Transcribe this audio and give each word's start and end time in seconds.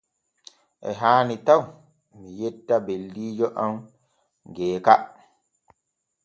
E 0.87 0.89
haani 1.01 1.35
taw 1.47 1.61
mi 2.19 2.29
yetta 2.39 2.75
beldiijo 2.87 3.47
am 3.63 3.73
Geeka. 4.55 4.93